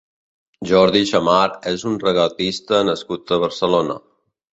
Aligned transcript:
Jordi 0.69 1.01
Xammar 1.09 1.43
és 1.71 1.83
un 1.91 1.99
regatista 2.03 2.79
nascut 2.89 3.35
a 3.37 3.39
Barcelona. 3.45 3.99